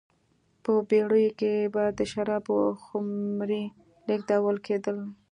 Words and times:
په 0.63 0.71
بېړیو 0.89 1.31
کې 1.39 1.53
به 1.73 1.83
د 1.97 1.99
شرابو 2.11 2.57
خُمرې 2.83 3.63
لېږدول 4.07 4.57
کېدلې 4.67 5.05